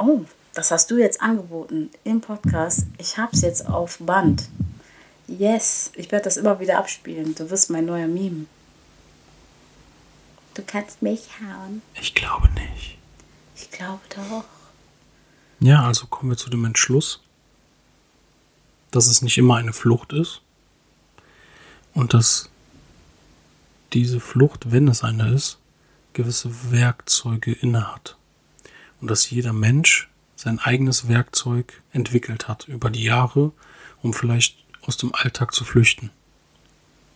[0.00, 0.24] Oh,
[0.58, 2.88] das hast du jetzt angeboten im Podcast.
[2.98, 4.48] Ich hab's jetzt auf Band.
[5.28, 7.36] Yes, ich werde das immer wieder abspielen.
[7.36, 8.46] Du wirst mein neuer Meme.
[10.54, 11.80] Du kannst mich hauen.
[11.94, 12.98] Ich glaube nicht.
[13.54, 14.42] Ich glaube doch.
[15.60, 17.20] Ja, also kommen wir zu dem Entschluss,
[18.90, 20.40] dass es nicht immer eine Flucht ist
[21.94, 22.50] und dass
[23.92, 25.58] diese Flucht, wenn es eine ist,
[26.14, 28.16] gewisse Werkzeuge innehat.
[29.00, 30.08] Und dass jeder Mensch
[30.38, 33.50] sein eigenes Werkzeug entwickelt hat über die Jahre,
[34.02, 36.10] um vielleicht aus dem Alltag zu flüchten.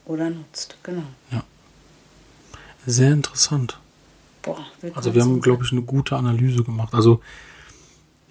[0.07, 1.05] Oder nutzt, genau.
[2.85, 3.79] Sehr interessant.
[4.43, 6.95] Boah, Also wir haben, glaube ich, eine gute Analyse gemacht.
[6.95, 7.21] Also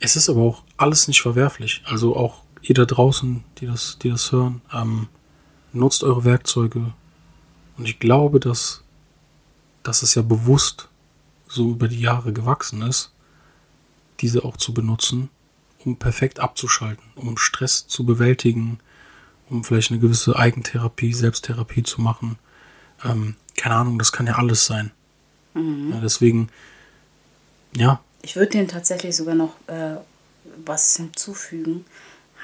[0.02, 1.82] es ist aber auch alles nicht verwerflich.
[1.86, 5.08] Also auch ihr da draußen, die das, die das hören, ähm,
[5.72, 6.92] nutzt eure Werkzeuge.
[7.78, 8.84] Und ich glaube, dass,
[9.84, 10.89] dass es ja bewusst
[11.48, 13.14] so über die Jahre gewachsen ist,
[14.22, 15.30] diese auch zu benutzen,
[15.86, 18.80] um perfekt abzuschalten, um Stress zu bewältigen,
[19.49, 22.38] um vielleicht eine gewisse Eigentherapie, Selbsttherapie zu machen.
[23.03, 24.91] Ähm, keine Ahnung, das kann ja alles sein.
[25.53, 26.49] Ja, deswegen,
[27.76, 29.97] ja, Ich würde dem tatsächlich sogar noch äh,
[30.65, 31.86] was hinzufügen.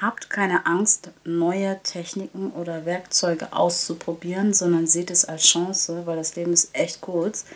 [0.00, 6.36] Habt keine Angst, neue Techniken oder Werkzeuge auszuprobieren, sondern seht es als Chance, weil das
[6.36, 7.46] Leben ist echt kurz,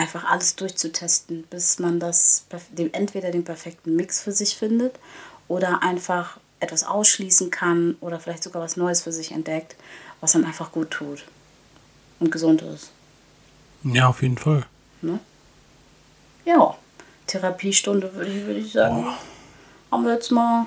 [0.00, 4.98] einfach alles durchzutesten, bis man das dem, entweder den perfekten Mix für sich findet
[5.46, 9.76] oder einfach etwas ausschließen kann oder vielleicht sogar was Neues für sich entdeckt,
[10.20, 11.24] was einem einfach gut tut
[12.18, 12.90] und gesund ist.
[13.82, 14.64] ja, auf jeden Fall.
[15.02, 15.18] Ne?
[16.44, 16.76] Ja,
[17.26, 19.06] Therapiestunde würde ich, würde ich sagen.
[19.90, 20.66] Haben wir jetzt mal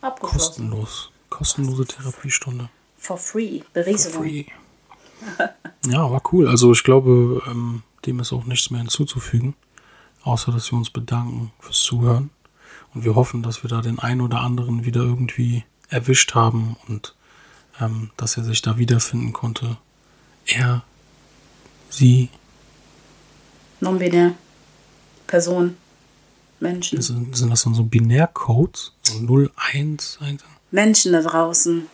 [0.00, 0.70] abgeschlossen.
[0.70, 1.10] Kostenlos.
[1.30, 2.68] Kostenlose Therapiestunde.
[2.98, 3.60] For free.
[3.60, 4.22] For Berieselung.
[4.22, 4.44] free.
[5.86, 6.46] Ja, war cool.
[6.48, 9.54] Also ich glaube, ähm, dem ist auch nichts mehr hinzuzufügen,
[10.22, 12.30] außer dass wir uns bedanken fürs Zuhören.
[12.94, 17.14] Und wir hoffen, dass wir da den einen oder anderen wieder irgendwie erwischt haben und
[17.80, 19.78] ähm, dass er sich da wiederfinden konnte.
[20.46, 20.82] Er,
[21.88, 22.28] sie,
[23.80, 24.34] Non-binär.
[25.26, 25.76] Person.
[26.60, 27.02] Menschen.
[27.02, 28.92] sind, sind das dann so Binärcodes?
[29.02, 30.42] So 0, 1, 1.
[30.70, 31.88] Menschen da draußen.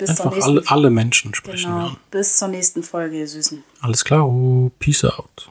[0.00, 1.90] Bis Einfach nächsten alle, alle Menschen sprechen Genau.
[2.10, 3.62] Bis zur nächsten Folge, ihr Süßen.
[3.82, 5.50] Alles klar, oh, peace out.